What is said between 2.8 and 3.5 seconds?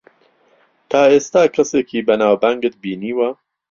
بینیوە؟